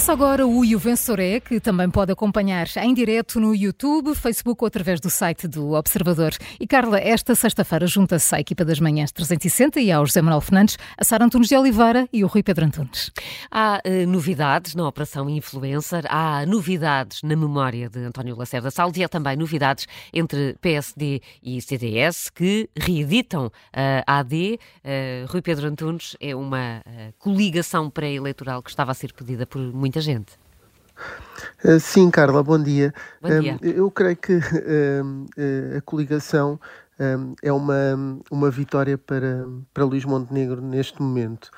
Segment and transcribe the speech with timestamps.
[0.00, 4.66] Começa agora o O Venceré, que também pode acompanhar em direto no YouTube, Facebook ou
[4.66, 6.32] através do site do Observador.
[6.58, 10.78] E Carla, esta sexta-feira junta-se à equipa das manhãs 360 e ao José Manuel Fernandes,
[10.96, 13.10] a Sara Antunes de Oliveira e o Rui Pedro Antunes.
[13.50, 19.04] Há uh, novidades na Operação Influencer, há novidades na memória de António Lacerda Salles e
[19.04, 23.50] há também novidades entre PSD e CDS que reeditam uh,
[24.06, 24.58] a AD.
[24.82, 29.60] Uh, Rui Pedro Antunes é uma uh, coligação pré-eleitoral que estava a ser pedida por
[30.00, 30.38] muita gente.
[31.64, 32.92] Eh, sim, Carla, bom dia.
[33.20, 33.58] Bom dia.
[33.62, 36.58] Eu creio que eh, a coligação
[37.42, 41.50] é uma, uma vitória para, para Luís Montenegro neste momento.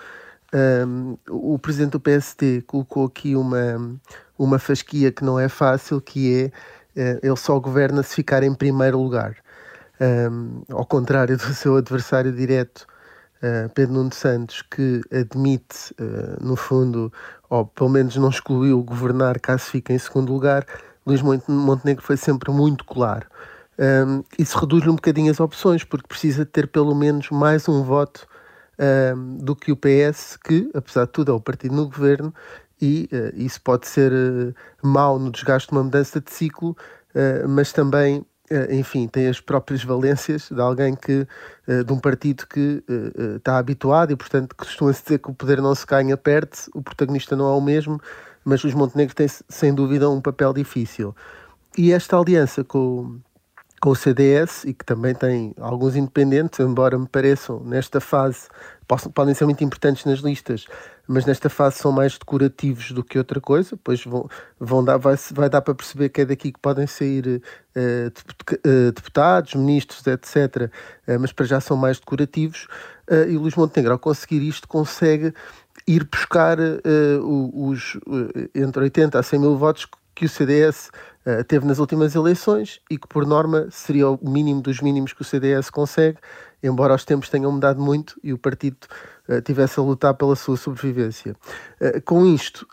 [1.29, 3.99] O presidente do PSD colocou aqui uma,
[4.39, 6.53] uma fasquia que não é fácil, que
[6.97, 9.37] é eh, ele só governa se ficar em primeiro lugar.
[10.69, 12.87] Ao contrário do seu adversário direto,
[13.43, 17.13] uh, Pedro Nuno Santos, que admite, uh, no fundo,
[17.51, 20.67] ou pelo menos não excluiu governar caso fique em segundo lugar,
[21.07, 23.27] Luís Montenegro foi sempre muito claro.
[23.79, 28.27] Um, isso reduz-lhe um bocadinho as opções, porque precisa ter pelo menos mais um voto
[28.79, 32.33] um, do que o PS, que, apesar de tudo, é o partido no governo,
[32.81, 36.77] e uh, isso pode ser uh, mau no desgaste de uma mudança de ciclo,
[37.15, 38.25] uh, mas também eh,
[38.71, 41.27] enfim, tem as próprias valências de alguém que,
[41.67, 45.61] eh, de um partido que eh, está habituado e, portanto, costuma-se dizer que o poder
[45.61, 48.01] não se ganha, perde-se, o protagonista não é o mesmo,
[48.45, 51.15] mas Luís Montenegro tem, sem dúvida, um papel difícil.
[51.77, 53.19] E esta aliança com,
[53.81, 58.49] com o CDS, e que também tem alguns independentes, embora me pareçam, nesta fase,
[58.87, 60.67] possam, podem ser muito importantes nas listas,
[61.07, 65.17] mas nesta fase são mais decorativos do que outra coisa, pois vão, vão dar, vai,
[65.33, 67.43] vai dar para perceber que é daqui que podem sair
[67.77, 70.71] uh, deputados, ministros, etc.,
[71.09, 72.67] uh, mas para já são mais decorativos,
[73.11, 75.35] uh, e o Luís Montenegro, ao conseguir isto, consegue
[75.87, 76.59] ir buscar
[77.21, 77.99] os
[78.55, 80.91] entre 80 a 100 mil votos que o CDS
[81.49, 85.25] teve nas últimas eleições e que, por norma, seria o mínimo dos mínimos que o
[85.25, 86.19] CDS consegue,
[86.63, 88.77] embora os tempos tenham mudado muito e o partido
[89.29, 91.35] uh, tivesse a lutar pela sua sobrevivência.
[91.81, 92.67] Uh, com isto,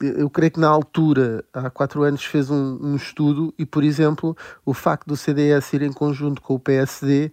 [0.00, 4.36] eu creio que na altura, há quatro anos, fez um, um, estudo e, por exemplo,
[4.64, 7.30] o facto do CDS ir em conjunto com o PSD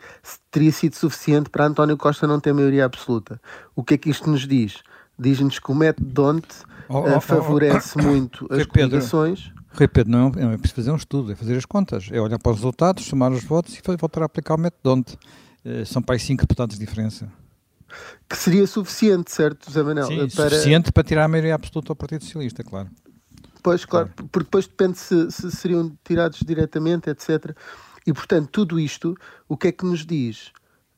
[0.51, 3.41] teria sido suficiente para António Costa não ter maioria absoluta.
[3.75, 4.83] O que é que isto nos diz?
[5.17, 6.55] Diz-nos que o método Donte
[6.87, 9.51] oh, oh, favorece oh, muito as coligações.
[9.71, 12.51] Rui Pedro, não, é preciso fazer um estudo, é fazer as contas, é olhar para
[12.51, 15.48] os resultados, somar os votos e voltar a aplicar o método uh,
[15.85, 17.31] são para aí 5 deputados de diferença.
[18.29, 20.07] Que seria suficiente, certo, Zé Manuel?
[20.07, 20.49] Sim, para...
[20.49, 22.89] suficiente para tirar a maioria absoluta ao Partido Socialista, claro.
[23.61, 24.29] Pois, claro, claro.
[24.31, 27.55] porque depois depende se, se, seriam tirados diretamente, etc.
[28.05, 29.15] E, portanto, tudo isto,
[29.47, 30.51] o que é que nos diz?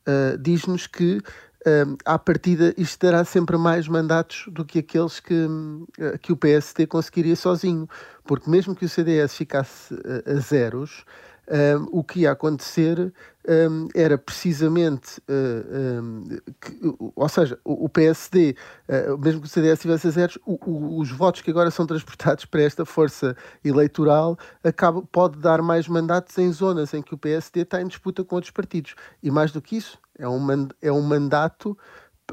[0.08, 5.46] Uh, Diz-nos que uh, à partida isto dará sempre mais mandatos do que aqueles que,
[5.46, 7.88] uh, que o PSD conseguiria sozinho,
[8.26, 11.04] porque mesmo que o CDS ficasse a, a zeros,
[11.92, 13.14] o que ia acontecer
[13.48, 16.24] um, era precisamente, uh, um,
[16.60, 16.80] que,
[17.16, 18.56] ou seja, o, o PSD,
[18.88, 22.46] uh, mesmo que o CDS tivesse zeros, o, o, os votos que agora são transportados
[22.46, 27.62] para esta força eleitoral acaba, pode dar mais mandatos em zonas em que o PSD
[27.62, 28.96] está em disputa com outros partidos.
[29.22, 30.48] E mais do que isso, é um,
[30.82, 31.78] é um mandato,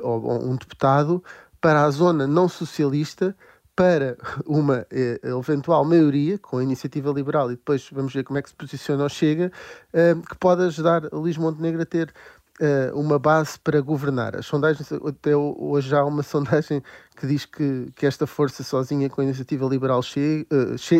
[0.00, 1.22] ou um deputado,
[1.60, 3.34] para a zona não socialista
[3.78, 8.43] para uma eh, eventual maioria com a iniciativa liberal e depois vamos ver como é
[8.43, 9.53] que se posiciona ou chega,
[9.93, 12.12] eh, que pode ajudar Luís Montenegro a ter
[12.61, 14.34] eh, uma base para governar.
[14.34, 16.83] As sondagens, até hoje há uma sondagem
[17.16, 20.45] que diz que, que esta força sozinha com a iniciativa liberal chega,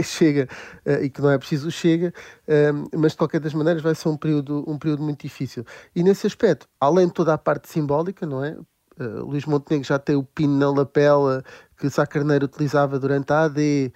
[0.05, 0.49] chega
[1.03, 2.15] e que não é preciso chega,
[2.97, 5.65] mas de qualquer das maneiras vai ser um período, um período muito difícil.
[5.97, 8.57] E nesse aspecto, além de toda a parte simbólica, não é?
[8.99, 11.45] Uh, Luís Montenegro já tem o pino na lapela
[11.79, 13.93] que Sá Carneiro utilizava durante a AD,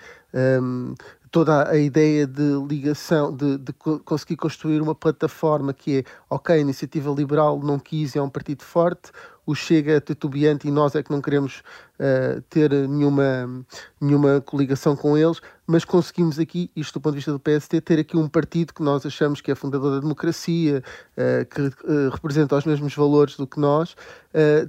[0.63, 0.95] um,
[1.31, 6.59] toda a ideia de ligação, de, de, conseguir construir uma plataforma que é, ok, a
[6.59, 9.11] iniciativa liberal não quis, é um partido forte,
[9.45, 11.63] o Chega titubeante e nós é que não queremos
[11.99, 13.65] uh, ter nenhuma,
[14.01, 17.99] nenhuma coligação com eles, mas conseguimos aqui, isto do ponto de vista do PST, ter
[17.99, 20.83] aqui um partido que nós achamos que é fundador da democracia,
[21.17, 23.97] uh, que uh, representa os mesmos valores do que nós,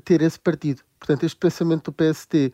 [0.03, 0.81] ter esse partido.
[0.99, 2.51] Portanto, este pensamento do PST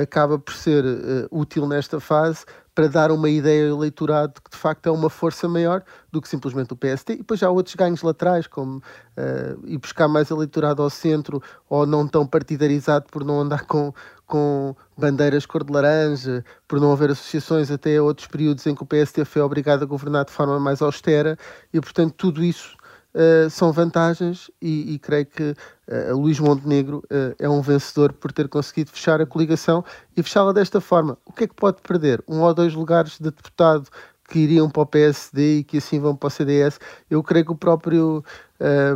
[0.00, 0.84] acaba por ser
[1.28, 2.44] útil nesta fase
[2.76, 5.82] para dar uma ideia ao eleitorado que de facto é uma força maior
[6.12, 7.14] do que simplesmente o PST.
[7.14, 11.86] E depois há outros ganhos laterais, como uh, ir buscar mais eleitorado ao centro ou
[11.86, 13.94] não tão partidarizado por não andar com,
[14.26, 18.82] com bandeiras cor de laranja, por não haver associações até a outros períodos em que
[18.82, 21.38] o PST foi obrigado a governar de forma mais austera
[21.72, 22.76] e, portanto, tudo isso
[23.16, 25.42] uh, são vantagens e, e creio que
[25.88, 29.84] uh, Luís Montenegro uh, é um vencedor por ter conseguido fechar a coligação
[30.16, 31.18] e fechá-la desta forma.
[31.24, 32.22] O que é que pode perder?
[32.28, 33.88] Um ou dois lugares de deputado
[34.28, 36.78] que iriam para o PSD e que assim vão para o CDS.
[37.08, 38.24] Eu creio que o próprio,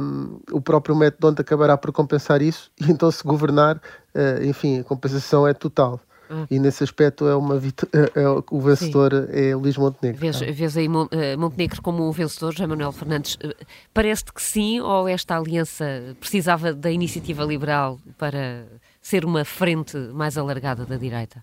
[0.01, 4.85] um, o próprio método acabará por compensar isso e então se governar, uh, enfim, a
[4.85, 6.01] compensação é total.
[6.31, 6.47] Hum.
[6.49, 7.57] E nesse aspecto é uma
[7.93, 9.27] é, é, o vencedor Sim.
[9.33, 10.21] é Luís Montenegro.
[10.21, 13.37] Vês, vês aí eh, Montenegro como um vencedor, José Manuel Fernandes.
[13.43, 13.57] Eh,
[13.93, 15.85] parece-te que sim, ou esta aliança
[16.21, 18.65] precisava da iniciativa liberal para
[19.03, 21.43] ser uma frente mais alargada da direita?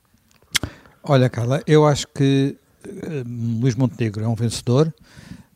[1.04, 2.56] Olha, Carla, eu acho que
[2.86, 4.94] uh, Luís Montenegro é um vencedor,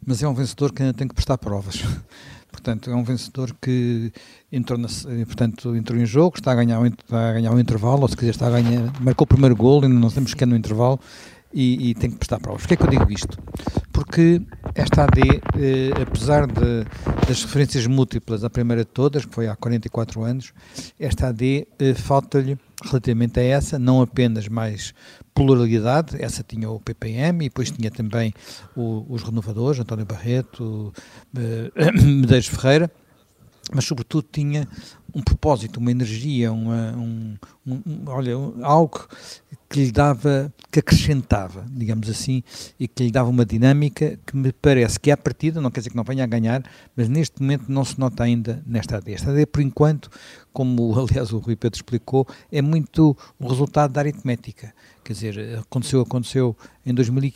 [0.05, 1.83] mas é um vencedor que ainda tem que prestar provas.
[2.51, 4.11] Portanto, é um vencedor que
[4.51, 4.87] entrou, na,
[5.25, 8.31] portanto, entrou em jogo, está a ganhar, está a ganhar o intervalo, ou se quiser
[8.31, 10.99] está a ganhar, marcou o primeiro gol, ainda não temos que é no intervalo,
[11.53, 12.61] e, e, tem que prestar provas.
[12.61, 13.37] Porquê é que eu digo isto?
[13.91, 14.41] Porque
[14.73, 16.85] esta AD, eh, apesar de,
[17.27, 20.53] das referências múltiplas, a primeira de todas, que foi há 44 anos,
[20.99, 24.93] esta AD eh, falta-lhe, relativamente a essa, não apenas mais
[25.33, 28.33] pluralidade, essa tinha o PPM e depois tinha também
[28.75, 30.93] o, os renovadores, António Barreto,
[31.35, 32.91] eh, Medeiros Ferreira,
[33.73, 34.67] mas sobretudo tinha
[35.13, 38.33] um propósito, uma energia, uma, um, um, olha,
[38.63, 39.07] algo
[39.71, 42.43] que lhe dava, que acrescentava, digamos assim,
[42.77, 45.79] e que lhe dava uma dinâmica que me parece que é a partida, não quer
[45.79, 46.61] dizer que não venha a ganhar,
[46.93, 49.13] mas neste momento não se nota ainda nesta AD.
[49.13, 50.09] Esta AD, por enquanto,
[50.51, 54.73] como aliás o Rui Pedro explicou, é muito o resultado da aritmética.
[55.05, 57.31] Quer dizer, aconteceu, aconteceu em 2000,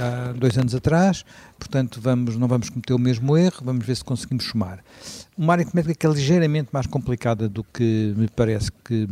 [0.00, 1.22] há dois anos atrás,
[1.58, 4.82] portanto vamos, não vamos cometer o mesmo erro, vamos ver se conseguimos somar.
[5.36, 9.06] Uma aritmética que é ligeiramente mais complicada do que me parece que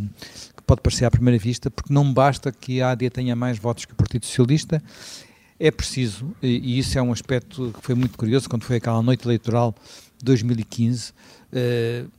[0.66, 3.92] pode parecer à primeira vista, porque não basta que a AD tenha mais votos que
[3.92, 4.82] o Partido Socialista,
[5.58, 9.24] é preciso, e isso é um aspecto que foi muito curioso, quando foi aquela noite
[9.24, 9.74] eleitoral
[10.18, 12.10] de 2015, uh,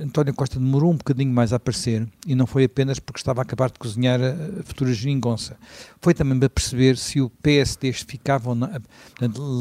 [0.00, 3.42] António Costa demorou um bocadinho mais a aparecer e não foi apenas porque estava a
[3.42, 5.56] acabar de cozinhar a futura geringonça.
[6.00, 8.70] Foi também para perceber se o PSD ficava ou não.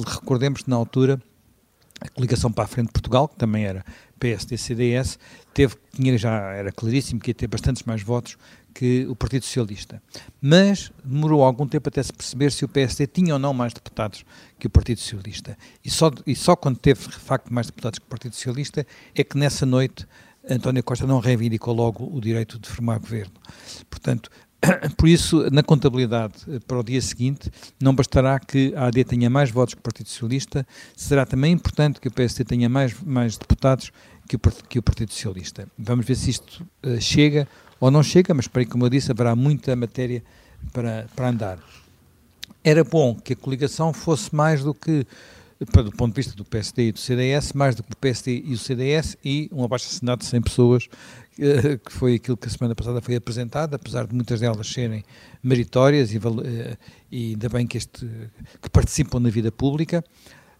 [0.06, 1.20] Recordemos que na altura
[2.00, 3.84] a coligação para a frente de Portugal, que também era
[4.18, 5.18] PSD-CDS,
[5.54, 8.38] teve, tinha, já era claríssimo que ia ter bastantes mais votos
[8.74, 10.02] que o Partido Socialista.
[10.40, 14.24] Mas demorou algum tempo até se perceber se o PSD tinha ou não mais deputados
[14.60, 15.58] que o Partido Socialista.
[15.84, 18.86] E só, e só quando teve, de facto, mais deputados que o Partido Socialista
[19.16, 20.08] é que nessa noite
[20.50, 23.34] António Costa não reivindicou logo o direito de formar governo.
[23.90, 24.30] Portanto,
[24.98, 29.30] por isso, na contabilidade eh, para o dia seguinte, não bastará que a AD tenha
[29.30, 30.66] mais votos que o Partido Socialista,
[30.96, 33.92] será também importante que o PSD tenha mais, mais deputados
[34.28, 35.68] que o, que o Partido Socialista.
[35.78, 37.48] Vamos ver se isto uh, chega
[37.80, 40.24] ou não chega, mas para como eu disse, haverá muita matéria
[40.74, 41.60] para, para andar.
[42.64, 45.06] Era bom que a coligação fosse mais do que,
[45.60, 48.54] do ponto de vista do PSD e do CDS, mais do que o PSD e
[48.54, 50.90] o CDS e um abaixo-assinado de 100 pessoas,
[51.40, 55.04] eh, que foi aquilo que a semana passada foi apresentado, apesar de muitas delas serem
[55.42, 56.78] meritórias e, eh,
[57.12, 58.08] e ainda bem que, este,
[58.62, 60.04] que participam na vida pública,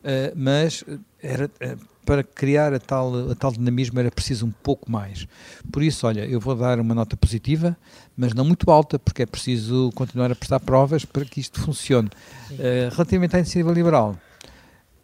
[0.04, 0.84] eh, mas
[1.22, 1.50] era
[2.04, 5.28] para criar a tal, a tal dinamismo era preciso um pouco mais.
[5.72, 7.76] Por isso, olha, eu vou dar uma nota positiva,
[8.16, 12.10] mas não muito alta, porque é preciso continuar a prestar provas para que isto funcione.
[12.94, 14.16] Relativamente à iniciativa liberal,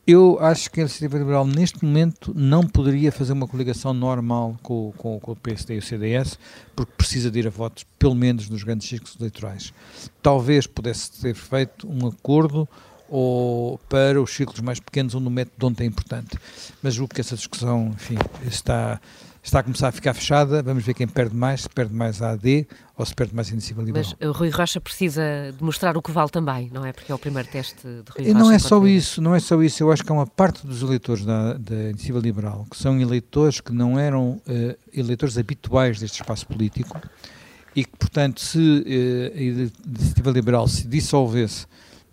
[0.06, 4.94] eu acho que a iniciativa liberal neste momento não poderia fazer uma coligação normal com,
[4.98, 6.38] com, com, o PSD e o CDS,
[6.76, 9.74] porque precisa de ir a votos, pelo menos nos grandes ciclos eleitorais.
[10.22, 12.68] Talvez pudesse ter feito um acordo
[13.08, 16.38] ou para os ciclos mais pequenos onde o método onde é importante.
[16.82, 19.00] Mas julgo que essa discussão, enfim, está,
[19.44, 20.64] está a começar a ficar fechada.
[20.64, 22.66] Vamos ver quem perde mais, se perde mais a AD
[22.98, 24.14] ou se perde mais a iniciativa liberal.
[24.20, 25.22] Mas o Rui Rocha precisa
[25.60, 26.94] demonstrar o que vale também, não é?
[26.94, 28.34] Porque é o primeiro teste de Rui Rocha.
[28.34, 29.84] Não é só isso, não é só isso.
[29.84, 33.60] Eu acho que há uma parte dos eleitores da, da iniciativa liberal que são eleitores
[33.60, 37.00] que não eram uh, eleitores habituais deste espaço político
[37.76, 41.66] e que, portanto, se uh, a iniciativa liberal se dissolvesse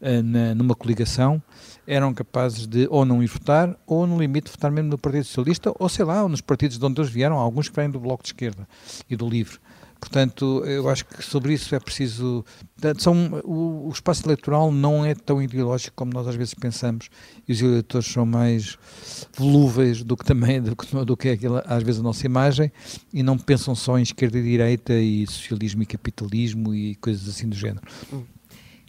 [0.02, 1.42] eh, na, numa coligação
[1.90, 5.75] eram capazes de ou não ir votar ou no limite votar mesmo no Partido Socialista
[5.76, 8.23] ou sei lá, ou nos partidos de onde eles vieram, alguns que vêm do Bloco
[8.23, 8.66] de Esquerda
[9.09, 9.59] e do Livre.
[9.99, 12.42] Portanto, eu acho que sobre isso é preciso.
[12.97, 17.11] São, o, o, espaço eleitoral não é tão ideológico como nós às vezes pensamos
[17.47, 18.78] e os eleitores são mais
[19.37, 22.73] volúveis do que também do que, do que é aquela, às vezes a nossa imagem
[23.12, 27.47] e não pensam só em esquerda e direita e socialismo e capitalismo e coisas assim
[27.47, 27.82] do género.
[28.11, 28.23] Hum.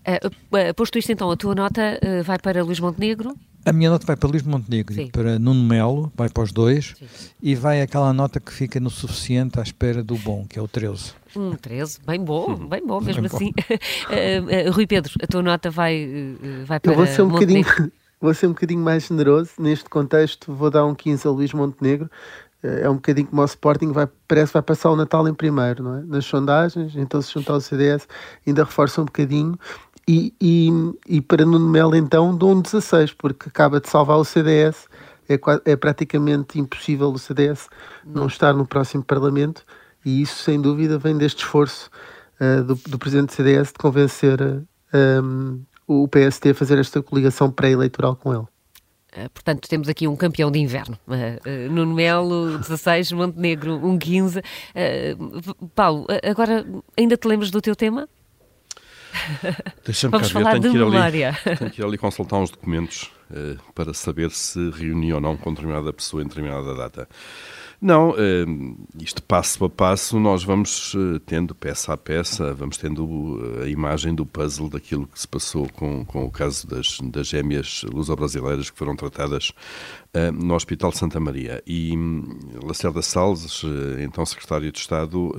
[0.08, 3.36] Uh, posto isto então, a tua nota uh, vai para Luís Montenegro?
[3.64, 5.04] A minha nota vai para Luís Montenegro Sim.
[5.04, 7.06] e para Nuno Melo, vai para os dois, Sim.
[7.42, 10.68] e vai aquela nota que fica no suficiente à espera do bom, que é o
[10.68, 11.14] 13.
[11.36, 13.52] Um 13, bem bom, bem bom, mesmo bem assim.
[13.52, 14.68] Bom.
[14.68, 17.70] uh, Rui Pedro, a tua nota vai, vai para Eu vou ser um Montenegro.
[17.70, 19.52] bocadinho vou ser um bocadinho mais generoso.
[19.60, 22.10] Neste contexto, vou dar um 15 a Luís Montenegro.
[22.64, 25.84] É um bocadinho como o Sporting vai, parece que vai passar o Natal em primeiro,
[25.84, 26.02] não é?
[26.04, 28.08] Nas sondagens, então se juntar ao CDS
[28.46, 29.58] ainda reforça um bocadinho.
[30.12, 30.70] E, e,
[31.08, 34.90] e para Nuno Melo, então, dou um 16, porque acaba de salvar o CDS.
[35.30, 35.40] É,
[35.72, 37.70] é praticamente impossível o CDS
[38.06, 39.64] não estar no próximo Parlamento,
[40.04, 41.90] e isso, sem dúvida, vem deste esforço
[42.42, 47.02] uh, do, do presidente do CDS de convencer uh, um, o PSD a fazer esta
[47.02, 48.44] coligação pré-eleitoral com ele.
[48.44, 51.00] Uh, portanto, temos aqui um campeão de inverno.
[51.08, 54.42] Uh, uh, Nuno Melo, 16, Montenegro, um 15.
[55.74, 56.66] Paulo, agora
[56.98, 58.10] ainda te lembras do teu tema?
[59.86, 63.58] Deixa-me cá ver, tenho que, ir ali, tenho que ir ali consultar uns documentos uh,
[63.74, 67.08] para saber se reuni ou não com determinada pessoa em determinada data.
[67.82, 73.40] Não, uh, isto passo a passo nós vamos uh, tendo peça a peça, vamos tendo
[73.64, 77.84] a imagem do puzzle daquilo que se passou com, com o caso das, das gêmeas
[77.92, 79.52] luso-brasileiras que foram tratadas
[80.34, 81.64] no Hospital Santa Maria.
[81.66, 83.64] E um, Lacerda Salles,
[84.00, 85.32] então secretário de Estado,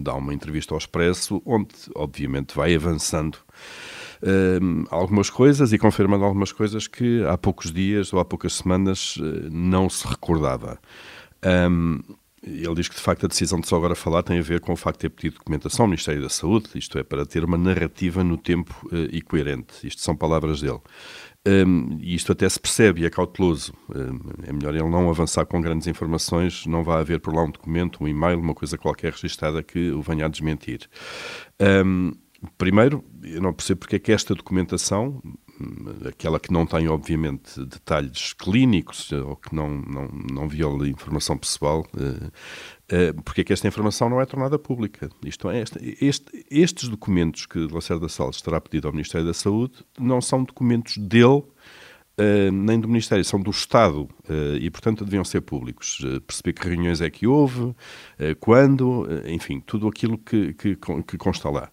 [0.00, 3.36] dá uma entrevista ao Expresso, onde obviamente vai avançando
[4.22, 9.16] uh, algumas coisas e confirmando algumas coisas que há poucos dias ou há poucas semanas
[9.50, 10.80] não se recordava.
[11.44, 12.00] Um,
[12.42, 14.72] ele diz que, de facto, a decisão de só agora falar tem a ver com
[14.72, 17.56] o facto de ter pedido documentação ao Ministério da Saúde, isto é, para ter uma
[17.56, 19.86] narrativa no tempo uh, e coerente.
[19.86, 20.80] Isto são palavras dele.
[21.46, 23.72] Um, e isto até se percebe e é cauteloso.
[23.88, 27.50] Um, é melhor ele não avançar com grandes informações, não vai haver por lá um
[27.50, 30.88] documento, um e-mail, uma coisa qualquer registada que o venha a desmentir.
[31.60, 32.12] Um,
[32.58, 35.22] Primeiro, eu não percebo porque é que esta documentação,
[36.08, 41.86] aquela que não tem, obviamente, detalhes clínicos ou que não, não, não viola informação pessoal,
[41.96, 42.30] eh,
[42.88, 45.10] eh, porque é que esta informação não é tornada pública.
[45.24, 49.84] Isto é, este, este, estes documentos que Lacerda Salles terá pedido ao Ministério da Saúde
[49.98, 51.42] não são documentos dele
[52.16, 55.98] Uh, nem do Ministério, são do Estado uh, e, portanto, deviam ser públicos.
[55.98, 57.74] Uh, perceber que reuniões é que houve,
[58.38, 61.72] quando, enfim, tudo aquilo que, que, que consta lá.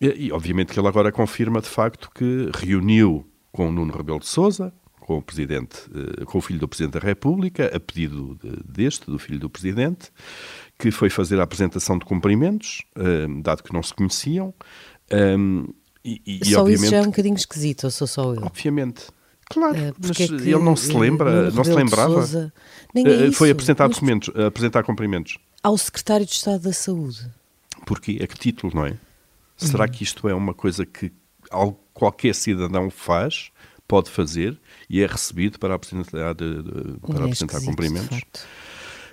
[0.00, 4.20] E, e, obviamente que ele agora confirma de facto que reuniu com o Nuno Rebelo
[4.20, 4.72] de Sousa,
[5.10, 9.18] com o presidente, eh, com o filho do presidente da República, a pedido deste, do
[9.18, 10.10] filho do presidente,
[10.78, 14.54] que foi fazer a apresentação de cumprimentos, eh, dado que não se conheciam.
[15.10, 15.64] Ehm,
[16.04, 18.42] e, e, só isso já é um bocadinho esquisito, ou sou só eu?
[18.42, 19.08] Obviamente.
[19.50, 22.14] Claro, uh, mas é ele não se lembra, não se lembrava.
[22.14, 22.52] Sousa,
[22.94, 25.38] é foi apresentar documentos, apresentar cumprimentos.
[25.60, 27.28] Ao secretário de Estado da Saúde.
[27.84, 28.20] Porquê?
[28.22, 28.96] A que título, não é?
[29.66, 31.12] Será que isto é uma coisa que
[31.92, 33.50] qualquer cidadão faz,
[33.86, 38.20] pode fazer e é recebido para apresentar, para é apresentar cumprimentos?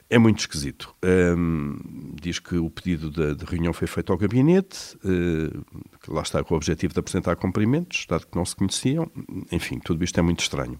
[0.09, 0.95] É muito esquisito.
[1.03, 1.77] Um,
[2.21, 5.65] diz que o pedido de, de, reunião foi feito ao gabinete, uh,
[6.01, 9.11] que lá está com o objetivo de apresentar cumprimentos, dado que não se conheciam.
[9.51, 10.79] Enfim, tudo isto é muito estranho.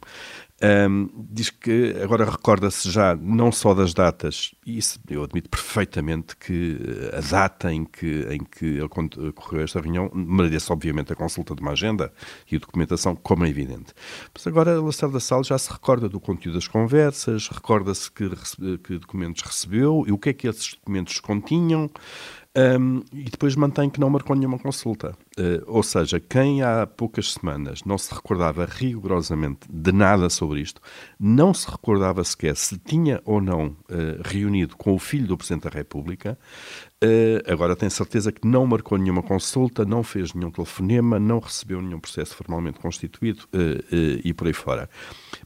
[0.60, 6.36] Um, diz que agora recorda-se já não só das datas, e isso eu admito perfeitamente
[6.36, 6.80] que
[7.14, 11.72] a data em que, em que ocorreu esta reunião merece, obviamente, a consulta de uma
[11.72, 12.12] agenda
[12.52, 13.94] e a documentação, como é evidente.
[14.34, 18.28] Mas agora Lacerda Salles já se recorda do conteúdo das conversas, recorda-se que,
[18.80, 21.88] que documentos recebeu e o que é que esses documentos continham.
[22.58, 25.16] Um, e depois mantém que não marcou nenhuma consulta.
[25.40, 30.82] Uh, ou seja, quem há poucas semanas não se recordava rigorosamente de nada sobre isto,
[31.20, 33.76] não se recordava sequer se tinha ou não uh,
[34.26, 36.40] reunido com o filho do Presidente da República,
[37.04, 41.84] uh, agora tem certeza que não marcou nenhuma consulta, não fez nenhum telefonema, não recebeu
[41.84, 43.48] nenhum processo formalmente constituído
[44.24, 44.90] e por aí fora.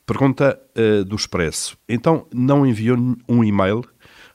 [0.05, 0.59] Pergunta
[1.05, 1.77] do Expresso.
[1.87, 3.83] Então, não enviou um e-mail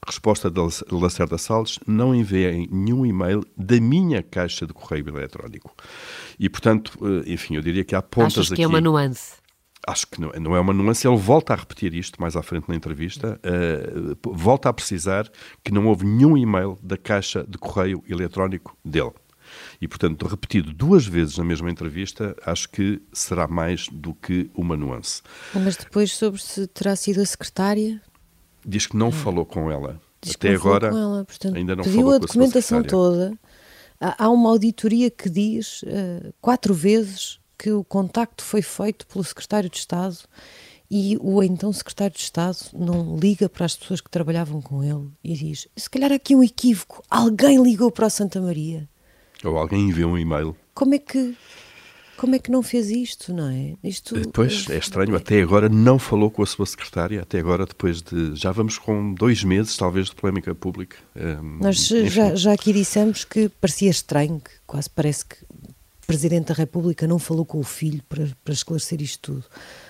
[0.07, 0.59] Resposta de
[0.91, 5.75] Lacerda Salles: não enviei nenhum e-mail da minha caixa de correio eletrónico.
[6.39, 8.63] E, portanto, eh, enfim, eu diria que há pontas Achas que aqui...
[8.63, 9.33] é uma nuance?
[9.85, 11.07] Acho que não, não, é uma nuance.
[11.07, 15.29] Ele volta a repetir isto mais à frente na entrevista, uh, volta a precisar
[15.63, 19.13] que não houve nenhum e-mail da caixa de correio eletrónico dele.
[19.81, 24.75] E, portanto, repetido duas vezes na mesma entrevista, acho que será mais do que uma
[24.75, 25.21] nuance.
[25.53, 28.01] Mas depois, sobre se terá sido a secretária?
[28.67, 29.11] Diz que não hum.
[29.11, 29.99] falou com ela.
[30.21, 33.37] Diz Até agora ela, Portanto, ainda não pediu falou a documentação toda.
[33.99, 39.69] Há uma auditoria que diz uh, quatro vezes que o contacto foi feito pelo secretário
[39.69, 40.17] de Estado
[40.89, 45.09] e o então secretário de Estado não liga para as pessoas que trabalhavam com ele
[45.23, 48.87] e diz: se calhar aqui um equívoco, alguém ligou para a Santa Maria.
[49.43, 50.55] Ou alguém enviou um e-mail.
[50.73, 51.35] Como é que
[52.17, 53.75] como é que não fez isto, não é?
[53.83, 58.01] Isto, Pois, é estranho, até agora não falou com a sua secretária, até agora depois
[58.01, 60.97] de, já vamos com dois meses talvez de polémica pública.
[61.15, 65.37] Um, Nós já, já aqui dissemos que parecia estranho, que quase parece que
[66.07, 69.43] Presidente da República não falou com o filho para, para esclarecer isto tudo.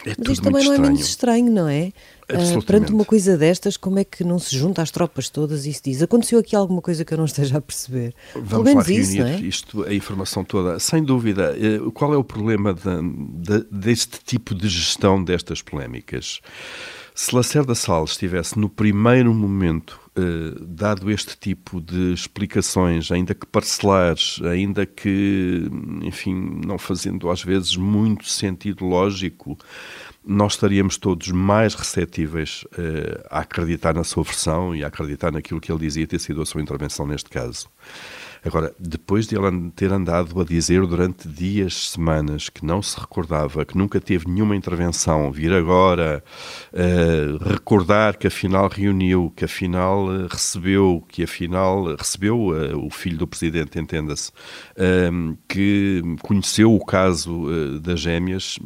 [0.03, 1.93] É Mas isto também não é menos estranho, não é?
[2.27, 5.71] Uh, perante uma coisa destas, como é que não se junta às tropas todas e
[5.71, 8.15] se diz aconteceu aqui alguma coisa que eu não esteja a perceber?
[8.33, 9.39] Vamos lá reunir isso, é?
[9.39, 10.79] isto, a informação toda.
[10.79, 16.41] Sem dúvida, eh, qual é o problema de, de, deste tipo de gestão destas polémicas?
[17.19, 23.43] Se Lacerda Salles estivesse no primeiro momento eh, dado este tipo de explicações, ainda que
[23.43, 25.67] parcelares, ainda que,
[26.03, 29.57] enfim, não fazendo às vezes muito sentido lógico,
[30.23, 35.59] nós estaríamos todos mais receptíveis uh, a acreditar na sua versão e a acreditar naquilo
[35.59, 37.67] que ele dizia ter sido a sua intervenção neste caso.
[38.45, 43.65] Agora, depois de ele ter andado a dizer durante dias, semanas, que não se recordava,
[43.65, 46.23] que nunca teve nenhuma intervenção, vir agora
[46.73, 53.17] uh, recordar que afinal reuniu, que afinal uh, recebeu, que afinal recebeu uh, o filho
[53.17, 54.31] do presidente, entenda-se,
[55.47, 57.47] que conheceu o caso
[57.81, 58.59] das gêmeas,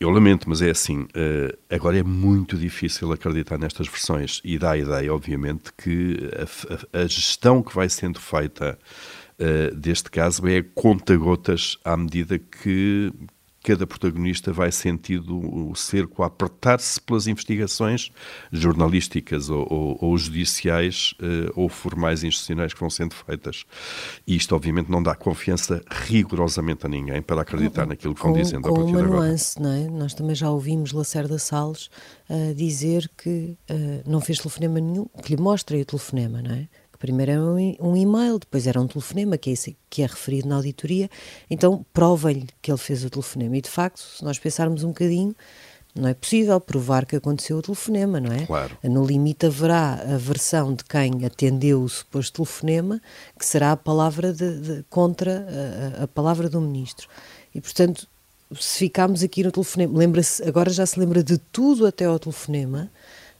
[0.00, 1.02] eu lamento, mas é assim.
[1.02, 6.98] Uh, agora é muito difícil acreditar nestas versões e dá a ideia, obviamente, que a,
[6.98, 8.78] a, a gestão que vai sendo feita
[9.38, 13.12] uh, deste caso é conta-gotas à medida que,
[13.62, 18.10] cada protagonista vai sentindo o cerco a apertar-se pelas investigações
[18.52, 23.64] jornalísticas ou, ou, ou judiciais uh, ou formais institucionais que vão sendo feitas.
[24.26, 28.32] E isto, obviamente, não dá confiança rigorosamente a ninguém para acreditar com, naquilo que vão
[28.32, 29.88] dizendo com a partir uma nuance, não é?
[29.88, 31.90] Nós também já ouvimos Lacerda Salles
[32.28, 36.68] uh, dizer que uh, não fez telefonema nenhum, que lhe mostra o telefonema, não é?
[36.98, 40.56] Primeiro era um, e-mail, depois era um telefonema, que é, esse, que é referido na
[40.56, 41.08] auditoria,
[41.48, 43.56] então prova-lhe que ele fez o telefonema.
[43.56, 45.34] E de facto, se nós pensarmos um bocadinho,
[45.94, 48.46] não é possível provar que aconteceu o telefonema, não é?
[48.46, 48.76] Claro.
[48.84, 53.00] No limite haverá a versão de quem atendeu o suposto telefonema,
[53.38, 55.46] que será a palavra de, de contra
[55.98, 57.08] a, a, palavra do ministro.
[57.54, 58.06] E portanto,
[58.58, 62.90] se ficarmos aqui no telefonema, lembra-se, agora já se lembra de tudo até ao telefonema,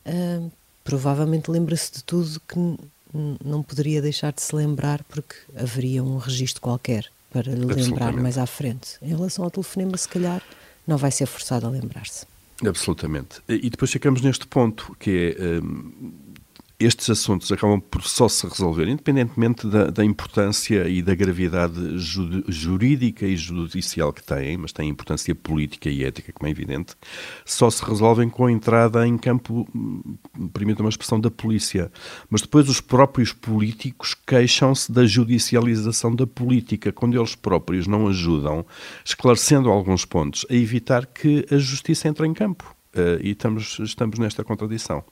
[0.07, 0.51] uh,
[0.83, 2.77] provavelmente lembra-se de tudo que
[3.12, 8.38] não poderia deixar de se lembrar porque haveria um registro qualquer para lhe lembrar mais
[8.38, 8.97] à frente.
[9.03, 10.42] Em relação ao telefonema, se calhar
[10.87, 12.27] não vai ser forçado a lembrar-se.
[12.66, 13.40] Absolutamente.
[13.49, 15.61] E depois chegamos neste ponto, que é.
[15.61, 16.12] Hum,
[16.81, 22.45] estes assuntos acabam por só se resolver, independentemente da, da importância e da gravidade ju,
[22.47, 26.95] jurídica e judicial que têm, mas têm importância política e ética, como é evidente,
[27.45, 29.67] só se resolvem com a entrada em campo,
[30.53, 31.91] permita uma expressão, da polícia.
[32.31, 38.64] Mas depois os próprios políticos queixam-se da judicialização da política, quando eles próprios não ajudam,
[39.05, 42.73] esclarecendo alguns pontos, a evitar que a justiça entre em campo.
[42.95, 45.05] Uh, e estamos, estamos nesta contradição.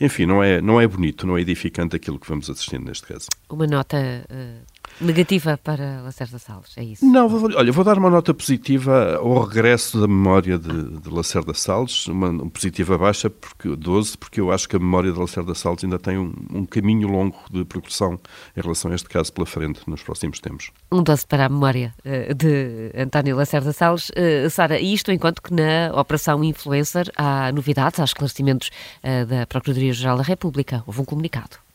[0.00, 3.26] Enfim, não é, não é bonito, não é edificante aquilo que vamos assistindo neste caso.
[3.48, 3.96] Uma nota
[4.30, 7.04] uh, Negativa para Lacerda Salles, é isso?
[7.06, 11.54] Não, vou, olha, vou dar uma nota positiva ao regresso da memória de, de Lacerda
[11.54, 15.54] Salles, uma, uma positiva baixa, porque 12, porque eu acho que a memória de Lacerda
[15.54, 18.18] Salles ainda tem um, um, caminho longo de progressão
[18.56, 20.70] em relação a este caso pela frente nos próximos tempos.
[20.90, 24.10] Um 12 para a memória uh, de António Lacerda Salles.
[24.10, 28.70] Uh, Sara, isto enquanto que na Operação Influencer há novidades, há esclarecimentos
[29.04, 30.82] uh, da Procuradoria-Geral da República.
[30.86, 31.67] Houve um comunicado.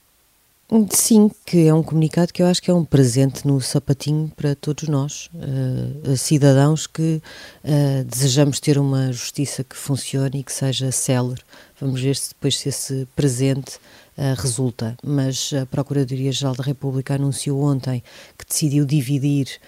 [0.89, 4.55] Sim, que é um comunicado que eu acho que é um presente no sapatinho para
[4.55, 7.21] todos nós, uh, cidadãos que
[7.63, 11.41] uh, desejamos ter uma justiça que funcione e que seja célere.
[11.79, 13.75] Vamos ver se depois se esse presente
[14.17, 14.97] uh, resulta.
[15.03, 18.01] Mas a Procuradoria-Geral da República anunciou ontem
[18.37, 19.59] que decidiu dividir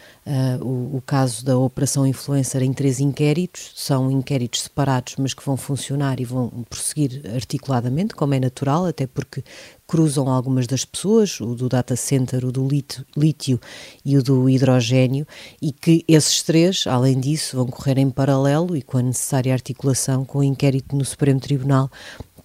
[0.61, 3.73] o, o, caso da Operação Influencer em três inquéritos.
[3.75, 9.05] São inquéritos separados, mas que vão funcionar e vão prosseguir articuladamente, como é natural, até
[9.05, 9.43] porque
[9.87, 12.67] cruzam algumas das pessoas, o do data center, o do
[13.15, 13.59] lítio
[14.03, 15.27] e o do hidrogênio,
[15.61, 20.25] e que esses três, além disso, vão correr em paralelo e com a necessária articulação
[20.25, 21.89] com o inquérito no Supremo Tribunal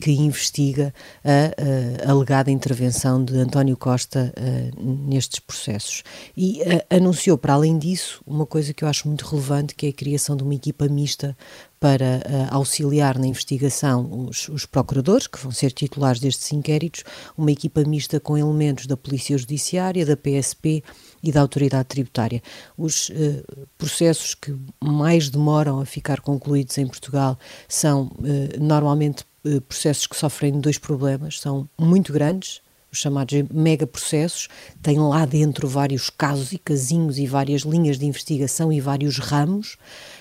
[0.00, 0.92] que investiga
[1.24, 6.02] a, a alegada intervenção de António Costa uh, nestes processos.
[6.36, 9.88] E uh, anunciou, para além disso, uma coisa que eu acho muito relevante, que é
[9.90, 11.36] a criação de uma equipa mista
[11.80, 17.04] para uh, auxiliar na investigação os, os, procuradores, que vão ser titulares destes inquéritos,
[17.36, 20.84] uma equipa mista com elementos da Polícia Judiciária, da PSP
[21.22, 22.42] e da Autoridade Tributária.
[22.76, 29.29] Os uh, processos que mais demoram a ficar concluídos em Portugal são uh, normalmente eh,
[29.68, 32.60] processos que sofrem dois problemas, são muito grandes,
[32.92, 34.48] os chamados megaprocessos,
[34.82, 39.76] têm lá dentro vários casos e casinhos e várias linhas de investigação e vários ramos,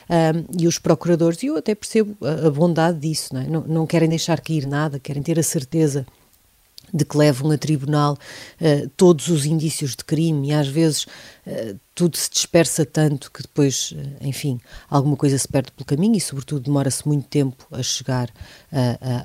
[0.10, 3.48] um, e os procuradores, e eu até percebo a, a bondade disso, não, é?
[3.48, 6.06] não, não, querem deixar cair nada, querem ter a certeza
[6.94, 11.80] de que levam a tribunal uh, todos os indícios de crime e às vezes uh,
[11.94, 16.22] tudo se dispersa tanto que depois, uh, enfim, alguma coisa se perde pelo caminho e,
[16.22, 18.30] sobretudo, demora-se muito tempo a chegar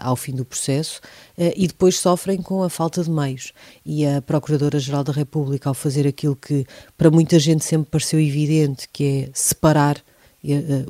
[0.01, 1.01] ao fim do processo
[1.39, 3.53] e depois sofrem com a falta de meios.
[3.85, 8.89] E a Procuradora-Geral da República, ao fazer aquilo que para muita gente sempre pareceu evidente,
[8.93, 10.03] que é separar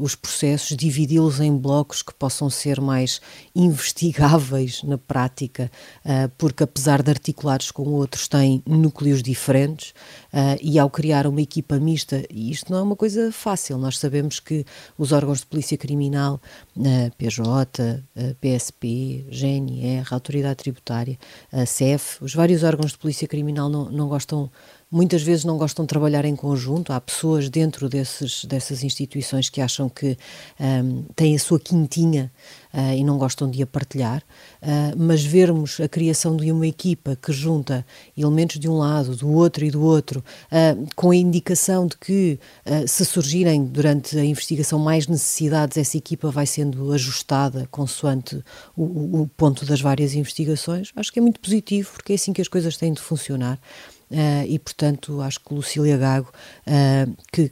[0.01, 3.21] os processos, dividi-los em blocos que possam ser mais
[3.55, 5.71] investigáveis na prática,
[6.05, 9.95] eh, porque apesar de articulados com outros, têm núcleos diferentes
[10.37, 13.99] eh, e ao criar uma equipa mista, e isto não é uma coisa fácil, nós
[13.99, 14.65] sabemos que
[14.99, 16.41] os órgãos de polícia criminal,
[17.17, 18.03] PJ,
[18.41, 21.17] PSP, GNR, Autoridade Tributária,
[21.53, 24.51] a CEF, os vários órgãos de polícia criminal não, não gostam
[24.95, 26.93] muitas vezes não gostam de trabalhar em conjunto.
[26.93, 30.17] Há pessoas dentro desses, dessas instituições que acham que
[30.61, 32.31] um, têm a sua quintinha
[32.75, 34.23] uh, e não gostam de a partilhar,
[34.63, 37.87] uh, mas vermos a criação de uma equipa que junta
[38.19, 42.39] elementos de um lado, do outro e do outro, uh, com a indicação de que
[42.87, 48.43] se surgirem durante a investigação mais necessidades, essa equipa vai sendo ajustada consoante
[48.77, 52.41] o, o ponto das várias investigações, acho que é muito positivo, porque é assim que
[52.41, 53.59] as coisas têm de funcionar.
[54.11, 56.29] Uh, e, portanto, acho que Lucília Gago,
[56.67, 57.51] uh, que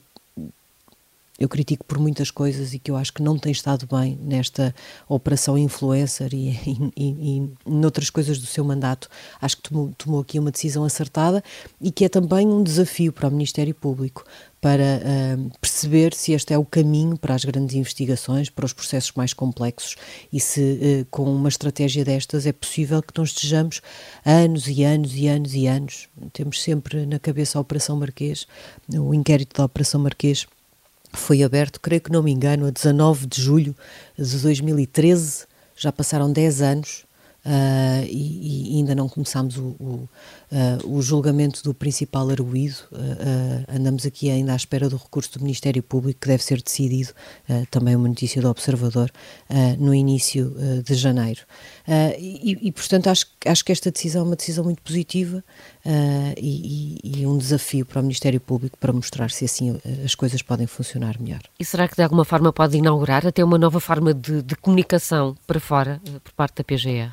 [1.42, 4.74] eu critico por muitas coisas e que eu acho que não tem estado bem nesta
[5.08, 9.08] operação influencer e, e, e, e noutras coisas do seu mandato,
[9.40, 11.42] acho que tomou, tomou aqui uma decisão acertada
[11.80, 14.24] e que é também um desafio para o Ministério Público,
[14.60, 19.10] para uh, perceber se este é o caminho para as grandes investigações, para os processos
[19.16, 19.96] mais complexos
[20.32, 23.82] e se uh, com uma estratégia destas é possível que nós estejamos
[24.24, 26.08] anos e anos e anos e anos.
[26.32, 28.46] Temos sempre na cabeça a Operação Marquês,
[28.88, 30.46] o inquérito da Operação Marquês
[31.18, 33.76] foi aberto, creio que não me engano, a 19 de julho
[34.18, 35.46] de 2013,
[35.76, 37.04] já passaram 10 anos
[37.44, 40.08] uh, e, e, ainda não começámos o, o,
[40.50, 42.76] uh, o julgamento do principal arguído.
[42.92, 47.12] Uh, andamos aqui ainda à espera do recurso do Ministério Público, que deve ser decidido,
[47.70, 49.10] também uma notícia do Observador,
[49.78, 51.40] no início de janeiro.
[52.18, 55.42] E, e, portanto, acho, acho que esta decisão é uma decisão muito positiva
[56.38, 60.66] e, e, um desafio para o Ministério Público para mostrar se assim as coisas podem
[60.66, 61.40] funcionar melhor.
[61.58, 65.36] E será que de alguma forma pode inaugurar até uma nova forma de, de comunicação
[65.46, 67.12] para fora por parte da PGR?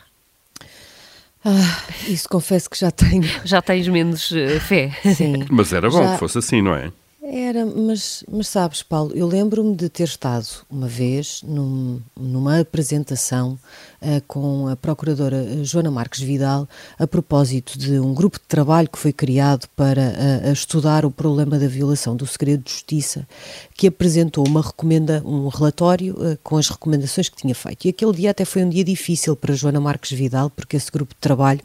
[1.44, 3.24] Ah, isso confesso que já tenho.
[3.46, 4.92] Já tens menos uh, fé.
[5.16, 5.46] Sim.
[5.50, 6.14] Mas era bom já...
[6.14, 6.92] que fosse assim, não é?
[7.32, 13.60] Era, mas, mas sabes, Paulo, eu lembro-me de ter estado uma vez num, numa apresentação
[14.02, 18.90] uh, com a procuradora eh, Joana Marques Vidal a propósito de um grupo de trabalho
[18.90, 23.28] que foi criado para uh, estudar o problema da violação do segredo de justiça,
[23.76, 27.86] que apresentou uma recomenda, um relatório uh, com as recomendações que tinha feito.
[27.86, 31.14] E aquele dia até foi um dia difícil para Joana Marques Vidal, porque esse grupo
[31.14, 31.62] de trabalho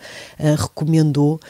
[0.59, 1.41] recomendou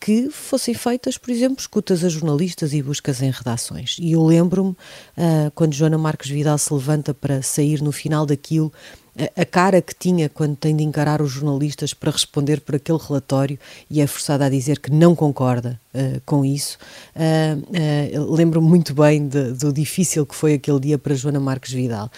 [0.00, 3.96] que fossem feitas, por exemplo, escutas a jornalistas e buscas em redações.
[3.98, 8.72] E eu lembro-me, uh, quando Joana Marques Vidal se levanta para sair no final daquilo,
[9.36, 13.58] a cara que tinha quando tem de encarar os jornalistas para responder por aquele relatório
[13.90, 16.78] e é forçada a dizer que não concorda uh, com isso.
[17.14, 21.72] Uh, uh, Lembro-me muito bem de, do difícil que foi aquele dia para Joana Marques
[21.72, 22.10] Vidal.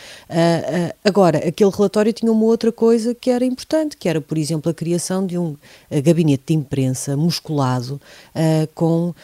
[1.04, 4.74] agora, aquele relatório tinha uma outra coisa que era importante, que era, por exemplo, a
[4.74, 5.56] criação de um
[6.02, 8.00] gabinete de imprensa musculado
[8.74, 9.14] com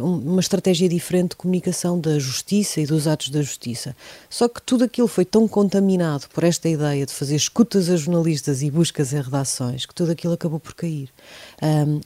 [0.00, 3.96] uma estratégia diferente de comunicação da justiça e dos atos da justiça.
[4.30, 8.62] Só que tudo aquilo foi tão contaminado por esta ideia de fazer escutas a jornalistas
[8.62, 11.10] e buscas em redações, que tudo aquilo acabou por cair.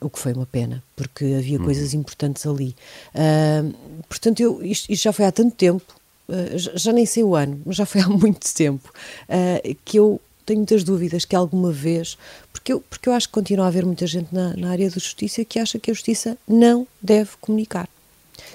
[0.01, 1.65] O que foi uma pena, porque havia uhum.
[1.65, 2.75] coisas importantes ali.
[3.15, 5.95] Um, portanto, eu, isto, isto, já foi há tanto tempo,
[6.29, 8.93] uh, já, nem sei o ano, mas já foi há muito tempo,
[9.29, 12.19] uh, que eu tenho muitas dúvidas que alguma vez,
[12.53, 14.95] porque eu, porque eu acho que continua a haver muita gente na, na área da
[14.95, 17.89] justiça que acha que a justiça não deve comunicar.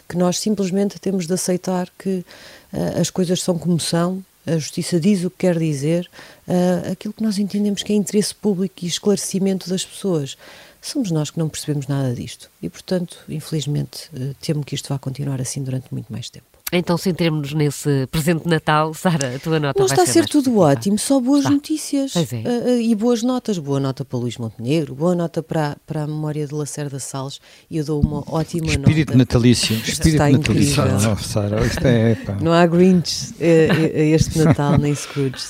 [0.08, 2.25] Que nós simplesmente temos de aceitar que
[2.73, 6.10] uh, as coisas são como são a justiça diz o que quer dizer,
[6.47, 10.38] uh, aquilo que nós entendemos que é interesse público e esclarecimento das pessoas.
[10.88, 14.97] Somos nós que não percebemos nada disto e, portanto, infelizmente, uh, temo que isto vá
[14.97, 16.45] continuar assim durante muito mais tempo.
[16.71, 18.93] Então, centremos-nos nesse presente de Natal.
[18.93, 20.65] Sara, a tua nota Não vai está a ser tudo positiva.
[20.65, 21.50] ótimo, só boas está.
[21.50, 22.21] notícias é.
[22.21, 23.58] uh, e boas notas.
[23.58, 27.78] Boa nota para Luís Montenegro, boa nota para, para a memória de Lacerda Salles e
[27.78, 28.89] eu dou uma ótima Espírito nota.
[28.89, 29.76] Espírito natalício.
[29.76, 30.84] Espírito está natalício.
[31.12, 32.15] Oh, Sara, isto é.
[32.15, 32.38] Pá.
[32.41, 35.47] Não há Grinch uh, este Natal, nem Scrooge.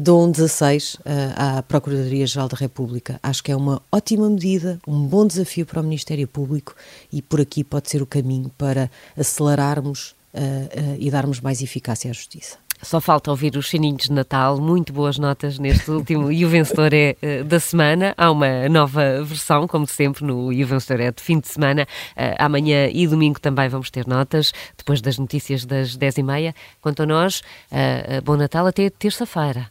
[0.00, 1.00] Dou um 16 uh,
[1.36, 3.20] à Procuradoria-Geral da República.
[3.22, 6.74] Acho que é uma ótima medida, um bom desafio para o Ministério Público
[7.12, 12.10] e por aqui pode ser o caminho para acelerarmos uh, uh, e darmos mais eficácia
[12.10, 12.56] à justiça.
[12.80, 16.94] Só falta ouvir os sininhos de Natal, muito boas notas neste último E o Vencedor
[16.94, 18.14] é uh, da semana.
[18.16, 21.86] Há uma nova versão, como sempre, no E o Vencedor é de fim de semana.
[22.16, 26.54] Uh, amanhã e domingo também vamos ter notas, depois das notícias das 10h30.
[26.80, 29.70] Quanto a nós, uh, bom Natal até terça-feira.